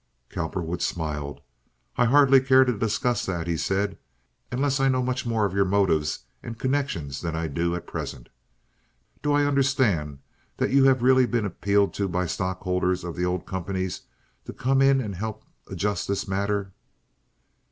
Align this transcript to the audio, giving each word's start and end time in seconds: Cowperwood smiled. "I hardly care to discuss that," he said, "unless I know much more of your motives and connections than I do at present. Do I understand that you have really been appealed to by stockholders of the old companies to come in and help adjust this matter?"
Cowperwood 0.31 0.81
smiled. 0.81 1.41
"I 1.95 2.05
hardly 2.05 2.39
care 2.41 2.65
to 2.65 2.75
discuss 2.75 3.23
that," 3.27 3.45
he 3.45 3.55
said, 3.55 3.99
"unless 4.51 4.79
I 4.79 4.89
know 4.89 5.03
much 5.03 5.27
more 5.27 5.45
of 5.45 5.53
your 5.53 5.63
motives 5.63 6.25
and 6.41 6.57
connections 6.57 7.21
than 7.21 7.35
I 7.35 7.45
do 7.47 7.75
at 7.75 7.85
present. 7.85 8.29
Do 9.21 9.31
I 9.33 9.43
understand 9.45 10.17
that 10.57 10.71
you 10.71 10.85
have 10.85 11.03
really 11.03 11.27
been 11.27 11.45
appealed 11.45 11.93
to 11.93 12.07
by 12.07 12.25
stockholders 12.25 13.03
of 13.03 13.15
the 13.15 13.25
old 13.25 13.45
companies 13.45 14.01
to 14.45 14.53
come 14.53 14.81
in 14.81 15.01
and 15.01 15.13
help 15.13 15.45
adjust 15.67 16.07
this 16.07 16.27
matter?" 16.27 16.71